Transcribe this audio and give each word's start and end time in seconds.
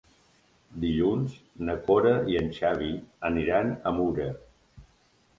Dilluns 0.85 1.33
na 1.67 1.75
Cora 1.89 2.13
i 2.33 2.37
en 2.39 2.49
Xavi 2.59 2.87
aniran 3.29 3.69
a 3.91 3.93
Mura. 3.99 4.27